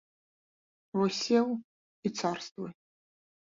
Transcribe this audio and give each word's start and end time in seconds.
Вось 0.97 1.21
сеў 1.27 1.47
і 1.57 2.07
царствуй. 2.19 2.71